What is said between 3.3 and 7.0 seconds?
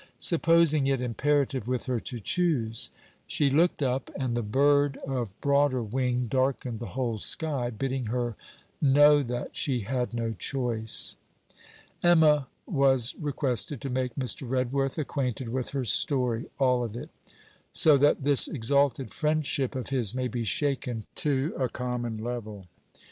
looked up, and the bird of broader wing darkened the